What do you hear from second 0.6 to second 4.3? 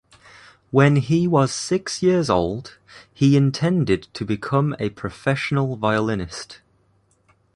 When he was six years old, he intended to